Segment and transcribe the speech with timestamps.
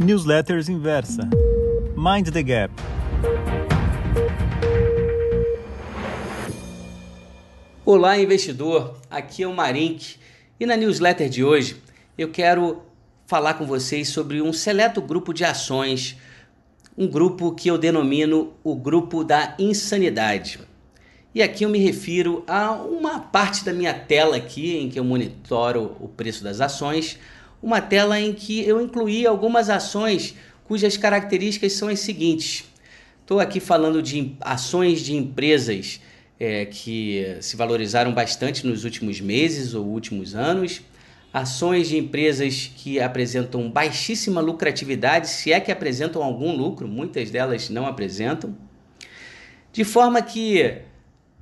[0.00, 1.28] Newsletters Inversa.
[1.96, 2.72] Mind the Gap.
[7.84, 8.94] Olá, investidor.
[9.10, 10.14] Aqui é o Marink
[10.60, 11.82] e na newsletter de hoje
[12.16, 12.80] eu quero
[13.26, 16.16] falar com vocês sobre um seleto grupo de ações,
[16.96, 20.60] um grupo que eu denomino o grupo da insanidade.
[21.34, 25.04] E aqui eu me refiro a uma parte da minha tela aqui em que eu
[25.04, 27.18] monitoro o preço das ações,
[27.62, 32.64] uma tela em que eu incluí algumas ações cujas características são as seguintes.
[33.20, 36.00] Estou aqui falando de ações de empresas
[36.38, 40.82] é, que se valorizaram bastante nos últimos meses ou últimos anos,
[41.32, 47.68] ações de empresas que apresentam baixíssima lucratividade, se é que apresentam algum lucro, muitas delas
[47.68, 48.56] não apresentam,
[49.72, 50.78] de forma que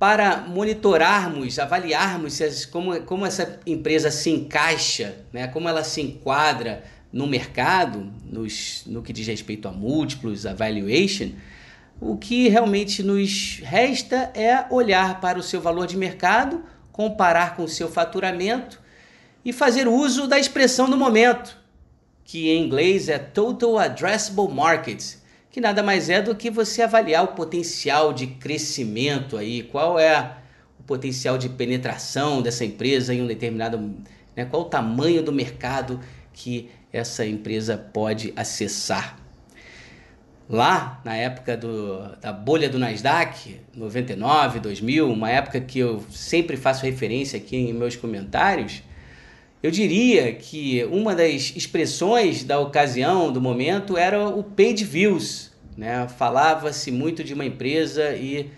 [0.00, 6.82] para monitorarmos, avaliarmos as, como, como essa empresa se encaixa, né, como ela se enquadra
[7.12, 11.32] no mercado, nos, no que diz respeito a múltiplos, a valuation,
[12.00, 17.64] o que realmente nos resta é olhar para o seu valor de mercado, comparar com
[17.64, 18.80] o seu faturamento
[19.44, 21.58] e fazer uso da expressão do momento,
[22.24, 25.19] que em inglês é Total Addressable Market,
[25.50, 30.36] que nada mais é do que você avaliar o potencial de crescimento aí, qual é
[30.78, 33.78] o potencial de penetração dessa empresa em um determinado,
[34.36, 36.00] né, qual o tamanho do mercado
[36.32, 39.18] que essa empresa pode acessar.
[40.48, 46.56] Lá, na época do, da bolha do Nasdaq, 99, 2000, uma época que eu sempre
[46.56, 48.82] faço referência aqui em meus comentários,
[49.62, 55.50] eu diria que uma das expressões da ocasião, do momento, era o paid views.
[55.76, 56.08] Né?
[56.08, 58.50] Falava-se muito de uma empresa e,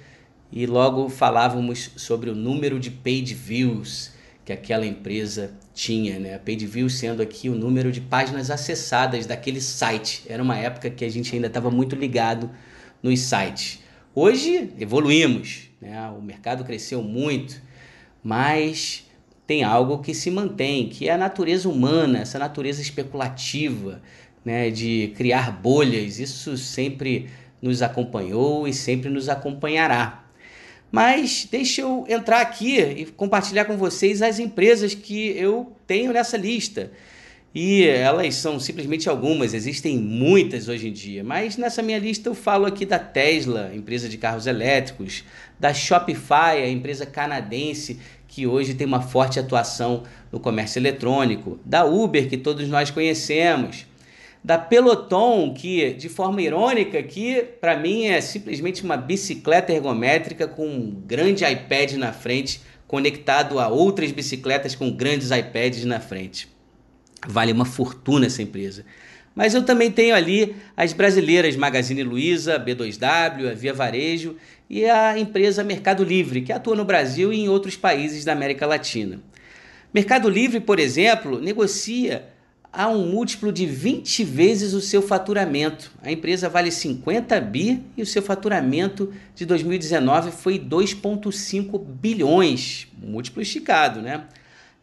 [0.53, 4.12] e logo falávamos sobre o número de paid views
[4.45, 6.20] que aquela empresa tinha.
[6.20, 6.39] Né?
[6.39, 10.23] Paid views sendo aqui o número de páginas acessadas daquele site.
[10.28, 12.48] Era uma época que a gente ainda estava muito ligado
[13.03, 13.80] nos sites.
[14.14, 16.08] Hoje evoluímos, né?
[16.17, 17.61] o mercado cresceu muito,
[18.23, 19.05] mas
[19.52, 24.01] tem algo que se mantém, que é a natureza humana, essa natureza especulativa,
[24.42, 26.18] né, de criar bolhas.
[26.18, 27.29] Isso sempre
[27.61, 30.24] nos acompanhou e sempre nos acompanhará.
[30.90, 36.39] Mas deixa eu entrar aqui e compartilhar com vocês as empresas que eu tenho nessa
[36.39, 36.90] lista.
[37.55, 42.34] E elas são simplesmente algumas, existem muitas hoje em dia, mas nessa minha lista eu
[42.34, 45.23] falo aqui da Tesla, empresa de carros elétricos,
[45.61, 48.01] da Shopify, a empresa canadense
[48.33, 53.85] que hoje tem uma forte atuação no comércio eletrônico, da Uber, que todos nós conhecemos,
[54.43, 60.67] da Peloton, que de forma irônica, que para mim é simplesmente uma bicicleta ergométrica com
[60.67, 66.49] um grande iPad na frente, conectado a outras bicicletas com grandes iPads na frente.
[67.29, 68.87] Vale uma fortuna essa empresa.
[69.35, 74.37] Mas eu também tenho ali as brasileiras Magazine Luiza, B2W, a Via Varejo
[74.69, 78.67] e a empresa Mercado Livre, que atua no Brasil e em outros países da América
[78.67, 79.20] Latina.
[79.93, 82.27] Mercado Livre, por exemplo, negocia
[82.73, 85.93] a um múltiplo de 20 vezes o seu faturamento.
[86.03, 93.43] A empresa vale 50 bi e o seu faturamento de 2019 foi 2,5 bilhões, múltiplo
[93.43, 94.25] esticado, né?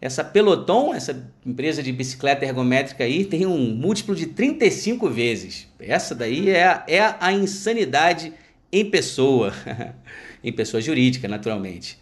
[0.02, 5.68] Essa Peloton, essa empresa de bicicleta ergométrica aí, tem um múltiplo de 35 vezes.
[5.78, 8.34] Essa daí é, é a insanidade
[8.72, 9.54] em pessoa,
[10.42, 12.00] em pessoa jurídica, naturalmente.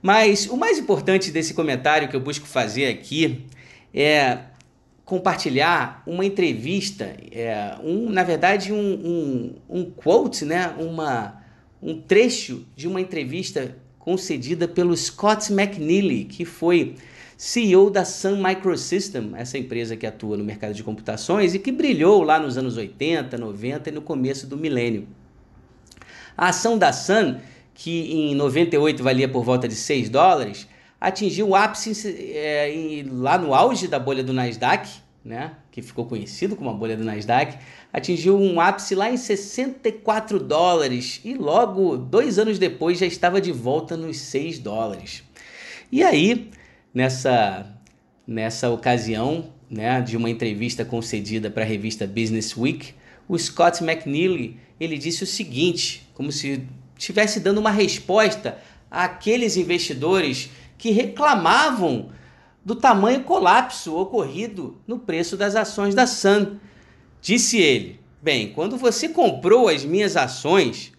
[0.00, 3.44] Mas o mais importante desse comentário que eu busco fazer aqui
[3.92, 4.38] é
[5.04, 10.74] compartilhar uma entrevista, é, um, na verdade, um, um, um quote, né?
[10.78, 11.42] uma,
[11.82, 16.94] um trecho de uma entrevista concedida pelo Scott McNeely, que foi
[17.36, 22.22] CEO da Sun Microsystem, essa empresa que atua no mercado de computações e que brilhou
[22.22, 25.06] lá nos anos 80, 90 e no começo do milênio.
[26.34, 27.36] A ação da Sun,
[27.74, 30.66] que em 98 valia por volta de 6 dólares,
[30.98, 34.88] atingiu o ápice é, lá no auge da bolha do Nasdaq,
[35.22, 37.58] né, que ficou conhecido como a bolha do Nasdaq,
[37.92, 43.52] atingiu um ápice lá em 64 dólares e logo dois anos depois já estava de
[43.52, 45.22] volta nos 6 dólares.
[45.92, 46.50] E aí
[46.96, 47.66] nessa,
[48.26, 52.94] nessa ocasião né, de uma entrevista concedida para a revista Business Week,
[53.28, 56.66] o Scott McNeely ele disse o seguinte, como se
[56.96, 58.56] estivesse dando uma resposta
[58.90, 60.48] àqueles investidores
[60.78, 62.08] que reclamavam
[62.64, 66.56] do tamanho colapso ocorrido no preço das ações da Sun.
[67.20, 70.92] Disse ele: Bem, quando você comprou as minhas ações,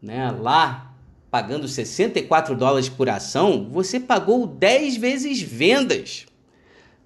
[0.00, 0.91] né, lá
[1.32, 6.26] pagando 64 dólares por ação, você pagou 10 vezes vendas.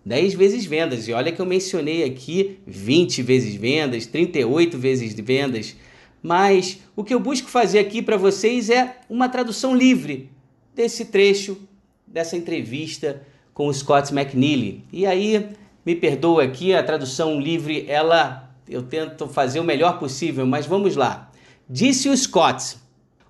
[0.04, 1.06] 10 vezes vendas.
[1.06, 5.76] E olha que eu mencionei aqui 20 vezes vendas, 38 vezes vendas.
[6.20, 10.28] Mas o que eu busco fazer aqui para vocês é uma tradução livre
[10.74, 11.56] desse trecho,
[12.04, 13.22] dessa entrevista
[13.54, 14.82] com o Scott McNeely.
[14.92, 15.50] E aí,
[15.84, 20.96] me perdoa aqui, a tradução livre, ela eu tento fazer o melhor possível, mas vamos
[20.96, 21.30] lá.
[21.70, 22.76] Disse o Scott: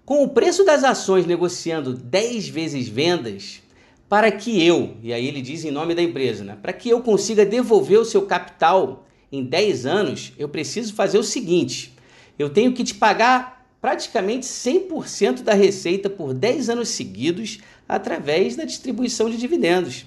[0.06, 3.60] com o preço das ações negociando 10 vezes vendas,
[4.08, 7.00] para que eu, e aí ele diz em nome da empresa, né, para que eu
[7.02, 11.92] consiga devolver o seu capital em 10 anos, eu preciso fazer o seguinte:
[12.38, 17.58] eu tenho que te pagar praticamente 100% da receita por 10 anos seguidos
[17.88, 20.06] através da distribuição de dividendos.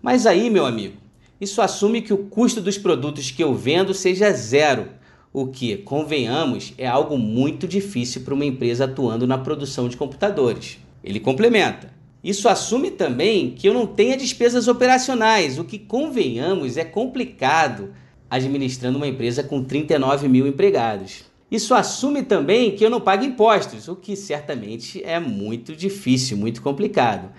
[0.00, 0.96] Mas aí, meu amigo,
[1.38, 4.88] isso assume que o custo dos produtos que eu vendo seja zero
[5.36, 10.78] o que, convenhamos, é algo muito difícil para uma empresa atuando na produção de computadores.
[11.04, 11.92] Ele complementa:
[12.24, 17.92] Isso assume também que eu não tenha despesas operacionais, o que, convenhamos, é complicado
[18.30, 21.24] administrando uma empresa com 39 mil empregados.
[21.50, 26.62] Isso assume também que eu não pago impostos, o que certamente é muito difícil, muito
[26.62, 27.30] complicado.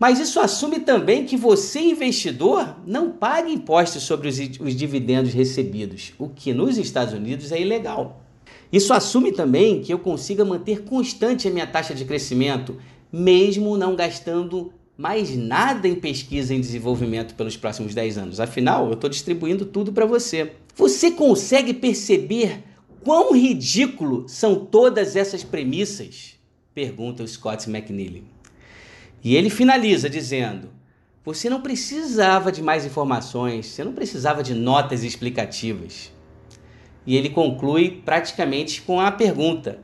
[0.00, 6.14] Mas isso assume também que você, investidor, não pague impostos sobre os, os dividendos recebidos,
[6.18, 8.24] o que nos Estados Unidos é ilegal.
[8.72, 12.78] Isso assume também que eu consiga manter constante a minha taxa de crescimento,
[13.12, 18.40] mesmo não gastando mais nada em pesquisa e desenvolvimento pelos próximos 10 anos.
[18.40, 20.52] Afinal, eu estou distribuindo tudo para você.
[20.76, 22.64] Você consegue perceber
[23.04, 26.38] quão ridículo são todas essas premissas?
[26.74, 28.39] Pergunta o Scott McNeely.
[29.22, 30.70] E ele finaliza dizendo:
[31.24, 36.12] Você não precisava de mais informações, você não precisava de notas explicativas.
[37.06, 39.80] E ele conclui praticamente com a pergunta: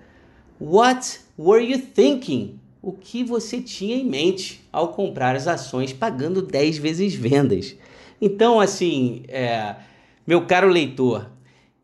[0.60, 2.58] What were you thinking?
[2.80, 7.74] O que você tinha em mente ao comprar as ações pagando 10 vezes vendas?
[8.20, 9.74] Então, assim, é,
[10.26, 11.28] meu caro leitor,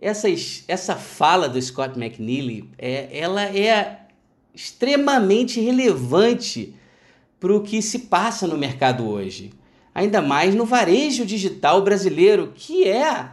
[0.00, 4.06] essas, essa fala do Scott McNeely, é, ela é
[4.54, 6.74] extremamente relevante
[7.42, 9.50] para o que se passa no mercado hoje.
[9.92, 13.30] Ainda mais no varejo digital brasileiro, que é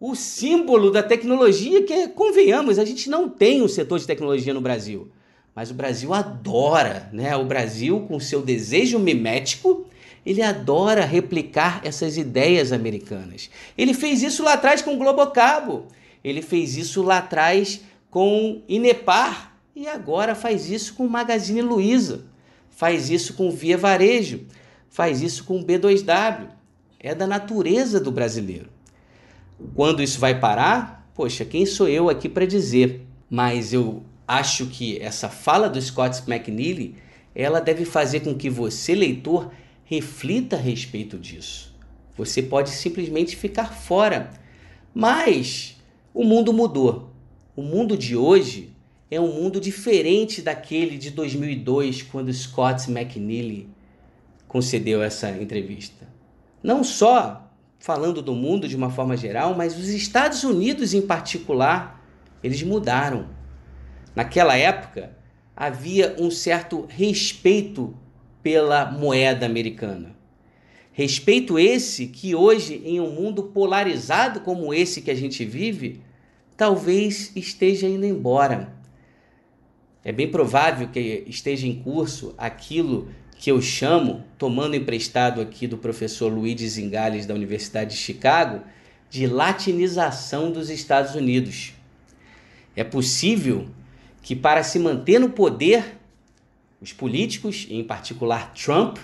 [0.00, 4.62] o símbolo da tecnologia, que, convenhamos, a gente não tem um setor de tecnologia no
[4.62, 5.10] Brasil.
[5.54, 7.36] Mas o Brasil adora, né?
[7.36, 9.84] O Brasil, com seu desejo mimético,
[10.24, 13.50] ele adora replicar essas ideias americanas.
[13.76, 15.84] Ele fez isso lá atrás com o Globocabo.
[16.24, 19.54] Ele fez isso lá atrás com Inepar.
[19.76, 22.29] E agora faz isso com o Magazine Luiza
[22.80, 24.46] faz isso com Via Varejo,
[24.88, 26.48] faz isso com B2W.
[26.98, 28.70] É da natureza do brasileiro.
[29.74, 31.06] Quando isso vai parar?
[31.14, 33.06] Poxa, quem sou eu aqui para dizer?
[33.28, 36.96] Mas eu acho que essa fala do Scott McNeely,
[37.34, 39.52] ela deve fazer com que você, leitor,
[39.84, 41.76] reflita a respeito disso.
[42.16, 44.30] Você pode simplesmente ficar fora.
[44.94, 45.76] Mas
[46.14, 47.10] o mundo mudou.
[47.54, 48.72] O mundo de hoje
[49.10, 53.68] é um mundo diferente daquele de 2002, quando Scott McNeely
[54.46, 56.06] concedeu essa entrevista.
[56.62, 62.04] Não só falando do mundo de uma forma geral, mas os Estados Unidos em particular,
[62.44, 63.26] eles mudaram.
[64.14, 65.16] Naquela época,
[65.56, 67.94] havia um certo respeito
[68.42, 70.14] pela moeda americana.
[70.92, 76.00] Respeito esse que hoje, em um mundo polarizado como esse que a gente vive,
[76.56, 78.79] talvez esteja indo embora.
[80.04, 85.78] É bem provável que esteja em curso aquilo que eu chamo, tomando emprestado aqui do
[85.78, 88.62] professor Luigi Zingales da Universidade de Chicago,
[89.10, 91.72] de latinização dos Estados Unidos.
[92.76, 93.66] É possível
[94.22, 95.98] que para se manter no poder,
[96.80, 98.98] os políticos, em particular Trump,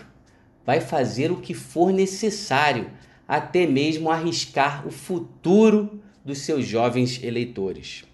[0.64, 2.90] vai fazer o que for necessário,
[3.28, 8.04] até mesmo arriscar o futuro dos seus jovens eleitores.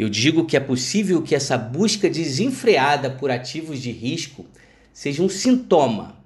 [0.00, 4.46] Eu digo que é possível que essa busca desenfreada por ativos de risco
[4.94, 6.16] seja um sintoma,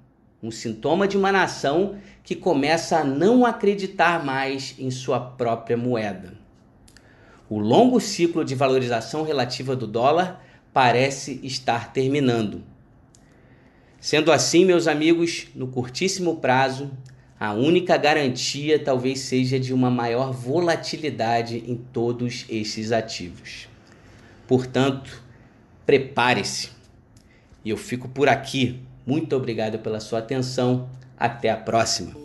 [0.41, 6.35] um sintoma de uma nação que começa a não acreditar mais em sua própria moeda.
[7.49, 10.41] O longo ciclo de valorização relativa do dólar
[10.71, 12.63] parece estar terminando.
[13.99, 16.91] Sendo assim, meus amigos, no curtíssimo prazo,
[17.39, 23.67] a única garantia talvez seja de uma maior volatilidade em todos esses ativos.
[24.47, 25.21] Portanto,
[25.85, 26.69] prepare-se.
[27.63, 28.79] E eu fico por aqui.
[29.05, 30.89] Muito obrigado pela sua atenção.
[31.17, 32.24] Até a próxima.